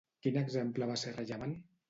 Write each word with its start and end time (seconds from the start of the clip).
Quin 0.25 0.39
exemple 0.41 0.89
va 0.93 0.97
ser 1.03 1.15
rellevant? 1.19 1.57